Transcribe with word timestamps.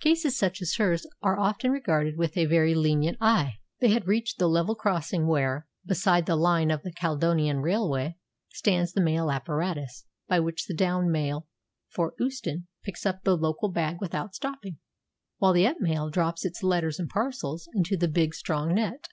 Cases 0.00 0.34
such 0.38 0.62
as 0.62 0.74
hers 0.76 1.06
are 1.20 1.38
often 1.38 1.70
regarded 1.70 2.16
with 2.16 2.34
a 2.38 2.46
very 2.46 2.74
lenient 2.74 3.18
eye. 3.20 3.58
They 3.78 3.90
had 3.90 4.06
reached 4.06 4.38
the 4.38 4.48
level 4.48 4.74
crossing 4.74 5.26
where, 5.26 5.66
beside 5.84 6.24
the 6.24 6.34
line 6.34 6.70
of 6.70 6.80
the 6.82 6.94
Caledonian 6.94 7.58
Railway, 7.58 8.16
stands 8.48 8.94
the 8.94 9.02
mail 9.02 9.30
apparatus 9.30 10.06
by 10.28 10.40
which 10.40 10.64
the 10.64 10.72
down 10.74 11.10
mail 11.12 11.46
for 11.90 12.14
Euston 12.18 12.68
picks 12.84 13.04
up 13.04 13.22
the 13.24 13.36
local 13.36 13.70
bag 13.70 13.98
without 14.00 14.34
stopping, 14.34 14.78
while 15.36 15.52
the 15.52 15.66
up 15.66 15.78
mail 15.78 16.08
drops 16.08 16.46
its 16.46 16.62
letters 16.62 16.98
and 16.98 17.10
parcels 17.10 17.68
into 17.74 17.98
the 17.98 18.08
big, 18.08 18.34
strong 18.34 18.74
net. 18.74 19.08